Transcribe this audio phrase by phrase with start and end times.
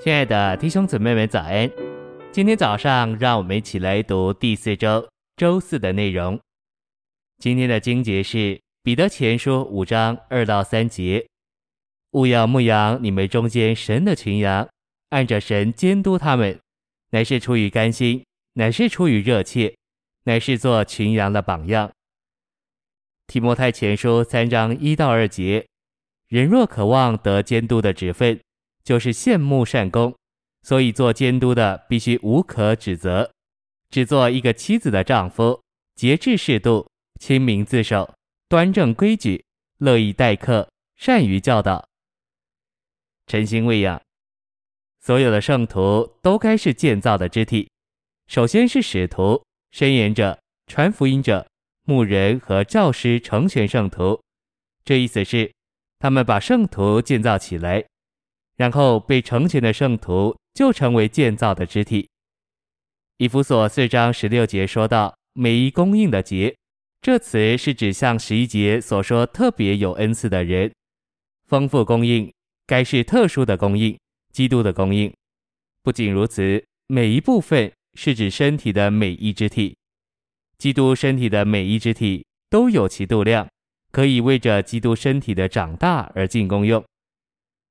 [0.00, 1.68] 亲爱的弟兄姊妹们，早安！
[2.30, 6.38] 今天早上，让我们一起来读第四周周四的内容。
[7.38, 8.38] 今天的经节是
[8.84, 11.26] 《彼得前书》五章二到三节：
[12.12, 14.68] 务要牧养你们中间神的群羊，
[15.08, 16.60] 按着神监督他们，
[17.10, 19.74] 乃是出于甘心，乃是出于热切，
[20.22, 21.90] 乃是做群羊的榜样。
[23.26, 25.66] 提摩太前书三章一到二节：
[26.28, 28.40] 人若渴望得监督的职分，
[28.84, 30.14] 就是羡慕善功，
[30.62, 33.30] 所以做监督的必须无可指责，
[33.90, 35.62] 只做一个妻子的丈夫，
[35.94, 36.88] 节制适度，
[37.20, 38.14] 亲民自守，
[38.48, 39.44] 端正规矩，
[39.78, 41.86] 乐意待客，善于教导，
[43.26, 44.00] 诚心喂养。
[45.00, 47.70] 所有的圣徒都该是建造的肢体，
[48.26, 51.46] 首先是使徒、申言者、传福音者、
[51.84, 54.20] 牧人和教师成全圣徒。
[54.84, 55.50] 这意思是，
[55.98, 57.84] 他们把圣徒建造起来。
[58.58, 62.10] 然后被成全的圣徒就成为建造的肢体。
[63.16, 66.54] 以弗所四章十六节说到“每一供应的节”，
[67.00, 70.72] 这词是指向十一节所说特别有恩赐的人，
[71.46, 72.30] 丰富供应，
[72.66, 73.96] 该是特殊的供应，
[74.32, 75.12] 基督的供应。
[75.82, 79.76] 不仅如此，每一部分是指身体的每一肢体，
[80.58, 83.48] 基督身体的每一肢体都有其度量，
[83.92, 86.84] 可以为着基督身体的长大而尽功用。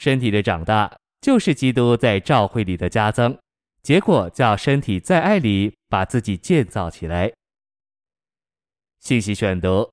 [0.00, 3.38] 身体的长大，就是基督在教会里的加增，
[3.82, 7.30] 结果叫身体在爱里把自己建造起来。
[8.98, 9.90] 信息选读：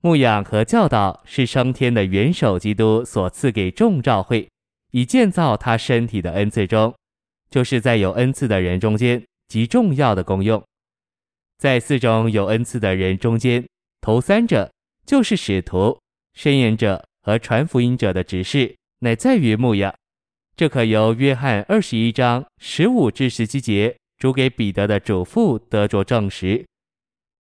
[0.00, 4.48] 牧养和教导是升天的元首基督所赐给众教会，
[4.92, 6.94] 以建造他身体的恩赐中，
[7.50, 10.62] 就是在有恩赐的人中间极重要的功用。
[11.58, 13.66] 在四种有恩赐的人中间，
[14.00, 14.72] 头三者
[15.04, 15.98] 就是使徒、
[16.34, 18.76] 申言者和传福音者的执事。
[19.04, 19.94] 乃在于牧养，
[20.56, 26.64] 这可由约翰二十一章十五至十七节主给彼得的嘱咐得着证实。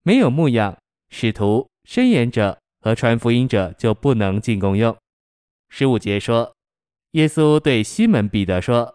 [0.04, 0.78] 没有牧养，
[1.10, 4.94] 使徒、申言者和传福音者就不能进公用。
[5.70, 6.54] 十五节说，
[7.12, 8.94] 耶稣对西门彼得说：“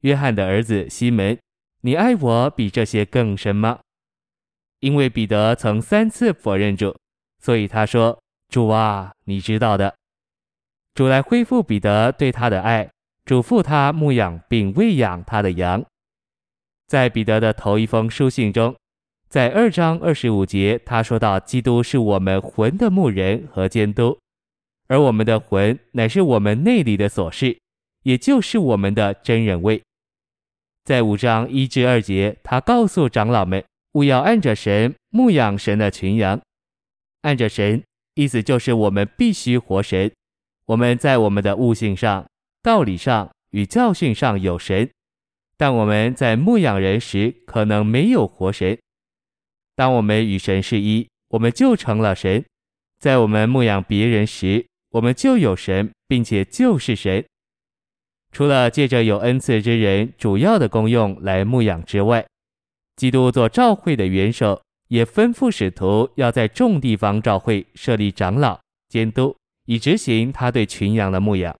[0.00, 1.38] 约翰的儿子西门，
[1.82, 3.80] 你爱我比这些更深吗？”
[4.80, 6.96] 因为彼得曾三次否认主，
[7.42, 8.18] 所以他说
[8.48, 9.94] ：“主啊，你知道的。”
[10.96, 12.88] 主来恢复彼得对他的爱，
[13.26, 15.84] 嘱咐他牧养并喂养他的羊。
[16.86, 18.74] 在彼得的头一封书信中，
[19.28, 24.18] 在二章二十五节，他说到基督是我们魂的牧人和监督，
[24.88, 27.58] 而我们的魂乃是我们内里的所事，
[28.04, 29.82] 也就是我们的真人位。
[30.82, 36.40] 在五章一至二节，他告诉长老们，勿要按着神牧养神的群羊。
[37.20, 37.82] 按着神，
[38.14, 40.10] 意思就是我们必须活神。
[40.66, 42.26] 我们在我们的悟性上、
[42.60, 44.90] 道理上与教训上有神，
[45.56, 48.76] 但我们在牧养人时可能没有活神。
[49.76, 52.42] 当我们与神是一，我们就成了神；
[52.98, 57.24] 在我们牧养别人时，我们就有神，并且就是神。
[58.32, 62.26] 除了借着有恩赐之人主要的功用来牧养之外，
[62.96, 69.36] 基督做召会的元首，也吩咐使徒要在众地方召会设立长老监督。
[69.66, 71.56] 以执行他对群羊的牧养，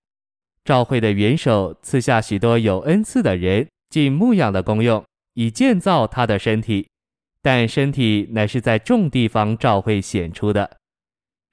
[0.65, 5.03] 召会的元首赐下许多有恩赐的人，进牧养的功用，
[5.33, 6.87] 以建造他的身体。
[7.41, 10.77] 但身体乃是在众地方召会显出的，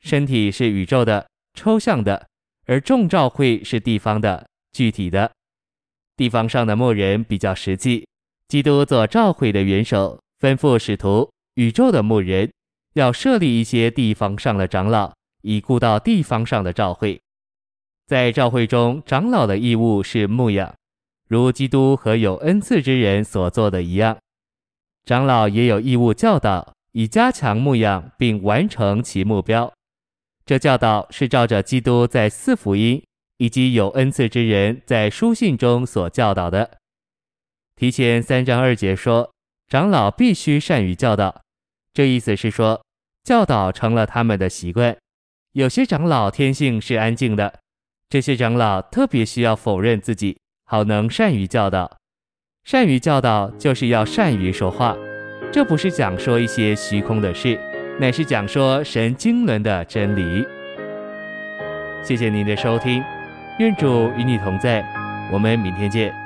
[0.01, 2.27] 身体是宇宙的、抽象的，
[2.67, 5.31] 而众召会是地方的、具体的。
[6.17, 8.07] 地方上的牧人比较实际，
[8.49, 12.51] 基督做召会的元首，吩咐使徒、宇宙的牧人，
[12.95, 15.13] 要设立一些地方上的长老。
[15.45, 17.21] 已顾到地方上的召会，
[18.07, 20.75] 在召会中，长老的义务是牧养，
[21.29, 24.17] 如基督和有恩赐之人所做的一样。
[25.05, 29.71] 长老也有义务教导，以加强牧养并完成其目标。
[30.47, 33.05] 这教导是照着基督在四福音
[33.37, 36.79] 以及有恩赐之人在书信中所教导的。
[37.77, 39.31] 提前三章二节说，
[39.69, 41.43] 长老必须善于教导，
[41.93, 42.83] 这意思是说，
[43.23, 44.97] 教导成了他们的习惯。
[45.55, 47.61] 有些长老天性是安静的，
[48.09, 51.99] 这些长老特别需要否认自己，好能善于教导。
[52.65, 54.97] 善于教导就是要善于说话，
[55.53, 57.57] 这不是讲说一些虚空的事，
[58.01, 60.45] 乃是讲说神经纶的真理。
[62.03, 63.01] 谢谢您的收听，
[63.61, 64.85] 愿主与你同在，
[65.33, 66.24] 我们明天见。